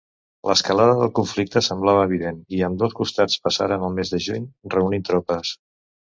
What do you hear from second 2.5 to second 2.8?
i